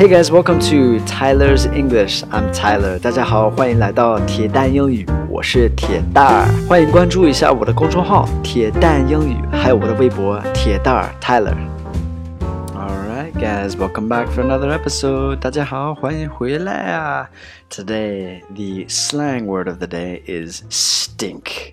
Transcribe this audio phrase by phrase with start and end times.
[0.00, 2.22] Hey guys, welcome to Tyler's English.
[2.30, 2.98] I'm Tyler.
[2.98, 6.46] 大家好，欢迎来到铁蛋英语，我是铁蛋儿。
[6.68, 15.36] 欢迎关注一下我的公众号“铁蛋英语”，还有我的微博“铁蛋儿 Tyler”。Alright, guys, welcome back for another episode.
[15.36, 17.30] 大家好，欢迎回来啊！
[17.70, 21.72] Today, the slang word of the day is stink.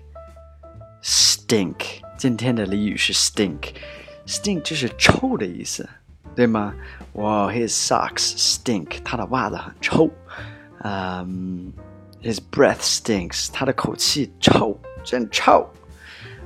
[1.02, 1.74] Stink.
[2.16, 3.74] 今天的俚语是 stink.
[4.26, 5.86] Stink 就是臭的意思。
[6.38, 6.74] 对吗？
[7.12, 8.98] Wow, his socks stink.
[9.04, 10.10] 他的袜子很臭。
[10.82, 11.70] Um,
[12.22, 13.48] his breath stinks.
[13.52, 15.68] 他的口气臭，真臭。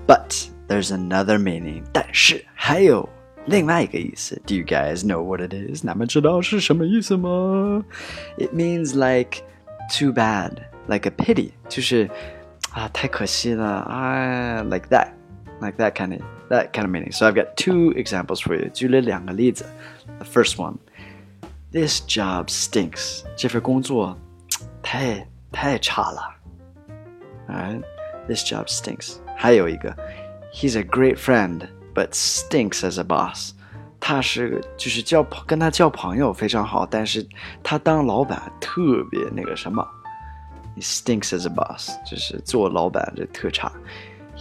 [0.06, 1.84] But there's another meaning.
[1.92, 3.08] 但是还有
[3.46, 4.40] 另外一个意思。
[4.46, 5.84] Do you guys know what it is?
[5.84, 7.84] 那么知道是什么意思吗？
[8.36, 9.42] It means like
[9.90, 10.52] too bad,
[10.86, 11.52] like a pity.
[11.68, 12.10] 就是
[12.72, 15.08] 啊，太可惜了啊，like that,
[15.60, 16.20] like that kind of
[16.50, 17.12] that kind of meaning.
[17.12, 18.68] So I've got two examples for you.
[18.70, 19.64] 举了两个例子。
[20.18, 20.76] The first one,
[21.72, 23.22] this job stinks.
[23.36, 24.18] 这份工作
[24.82, 26.34] 太太差了。
[27.48, 27.82] Alright,
[28.26, 29.16] this job stinks.
[29.36, 29.94] 还有一个，
[30.52, 33.52] He's a great friend, but stinks as a boss.
[34.00, 37.26] 他是就是交跟他交朋友非常好，但是
[37.62, 39.86] 他当老板特别那个什么。
[40.76, 43.72] He stinks as a boss，就是做老板这特差。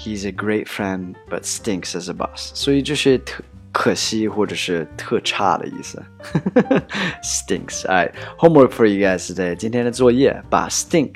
[0.01, 2.51] He's a great friend, but stinks as a boss。
[2.53, 6.03] 所以就是特可惜或者是特差的意思。
[7.23, 9.55] Stinks。Alright, homework for you guys today。
[9.55, 11.15] 今天的作业把 stink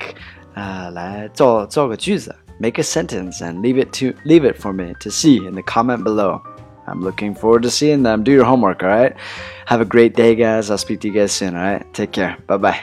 [0.54, 5.62] 啊、呃、来造造个句子，make a sentence and leave it to leave it for me to see in the
[5.62, 6.40] comment below.
[6.86, 8.24] I'm looking forward to seeing them.
[8.24, 9.14] Do your homework, all right?
[9.66, 10.68] Have a great day, guys.
[10.68, 11.82] I'll speak to you guys soon, all right?
[11.94, 12.36] Take care.
[12.48, 12.80] Bye bye.